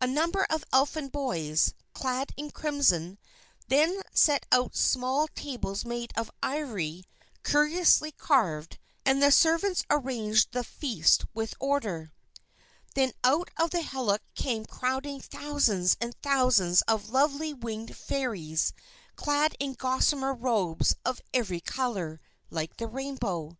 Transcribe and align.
A 0.00 0.06
number 0.08 0.42
of 0.50 0.64
Elfin 0.72 1.06
boys, 1.10 1.74
clad 1.92 2.32
in 2.36 2.50
crimson, 2.50 3.18
then 3.68 4.02
set 4.12 4.44
out 4.50 4.74
small 4.74 5.28
tables 5.28 5.84
made 5.84 6.12
of 6.16 6.28
ivory 6.42 7.04
curiously 7.44 8.10
carved, 8.10 8.80
and 9.06 9.22
the 9.22 9.30
servants 9.30 9.84
arranged 9.88 10.50
the 10.50 10.64
feast 10.64 11.24
with 11.34 11.54
order. 11.60 12.10
Then 12.96 13.12
out 13.22 13.48
of 13.56 13.70
the 13.70 13.82
hillock 13.82 14.22
came 14.34 14.64
crowding 14.66 15.20
thousands 15.20 15.96
and 16.00 16.16
thousands 16.20 16.82
of 16.88 17.10
lovely 17.10 17.54
winged 17.54 17.96
Fairies 17.96 18.72
clad 19.14 19.54
in 19.60 19.74
gossamer 19.74 20.34
robes 20.34 20.96
of 21.04 21.20
every 21.32 21.60
colour, 21.60 22.20
like 22.50 22.78
the 22.78 22.88
rainbow. 22.88 23.56